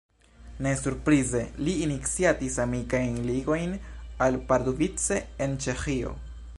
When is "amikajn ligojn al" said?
2.65-4.41